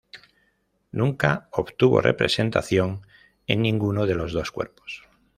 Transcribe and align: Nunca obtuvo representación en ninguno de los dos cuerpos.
Nunca 0.91 1.47
obtuvo 1.51 2.01
representación 2.01 3.01
en 3.45 3.61
ninguno 3.61 4.07
de 4.07 4.15
los 4.15 4.33
dos 4.33 4.49
cuerpos. 4.51 5.07